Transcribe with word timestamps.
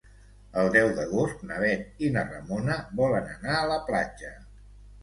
El 0.61 0.69
deu 0.75 0.89
d'agost 0.99 1.45
na 1.51 1.59
Bet 1.65 2.03
i 2.09 2.09
na 2.17 2.25
Ramona 2.33 2.79
volen 3.03 3.31
anar 3.39 3.57
a 3.61 3.71
la 3.75 3.79
platja. 3.93 4.35